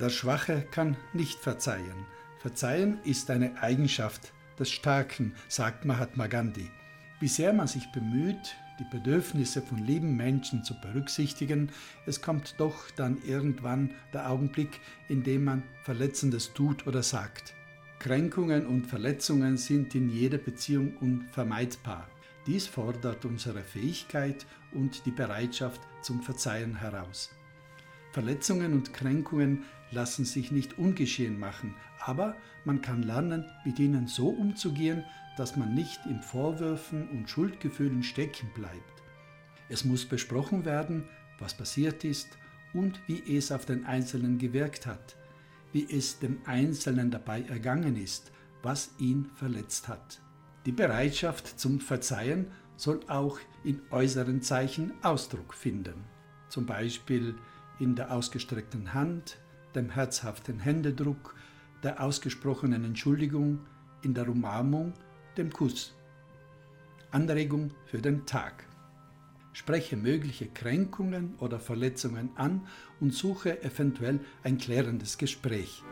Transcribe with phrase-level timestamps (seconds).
[0.00, 2.06] Der Schwache kann nicht verzeihen.
[2.38, 6.70] Verzeihen ist eine Eigenschaft des Starken, sagt Mahatma Gandhi.
[7.18, 11.72] Wie sehr man sich bemüht, die Bedürfnisse von lieben Menschen zu berücksichtigen,
[12.06, 17.54] es kommt doch dann irgendwann der Augenblick, in dem man Verletzendes tut oder sagt.
[17.98, 22.08] Kränkungen und Verletzungen sind in jeder Beziehung unvermeidbar.
[22.46, 27.30] Dies fordert unsere Fähigkeit und die Bereitschaft zum Verzeihen heraus.
[28.18, 34.30] Verletzungen und Kränkungen lassen sich nicht ungeschehen machen, aber man kann lernen, mit ihnen so
[34.30, 35.04] umzugehen,
[35.36, 39.04] dass man nicht in Vorwürfen und Schuldgefühlen stecken bleibt.
[39.68, 41.04] Es muss besprochen werden,
[41.38, 42.26] was passiert ist
[42.74, 45.14] und wie es auf den Einzelnen gewirkt hat,
[45.72, 48.32] wie es dem Einzelnen dabei ergangen ist,
[48.64, 50.20] was ihn verletzt hat.
[50.66, 56.02] Die Bereitschaft zum Verzeihen soll auch in äußeren Zeichen Ausdruck finden,
[56.48, 57.36] zum Beispiel
[57.78, 59.38] in der ausgestreckten Hand,
[59.74, 61.34] dem herzhaften Händedruck,
[61.82, 63.60] der ausgesprochenen Entschuldigung,
[64.02, 64.94] in der Umarmung,
[65.36, 65.94] dem Kuss.
[67.10, 68.64] Anregung für den Tag.
[69.52, 72.66] Spreche mögliche Kränkungen oder Verletzungen an
[73.00, 75.82] und suche eventuell ein klärendes Gespräch.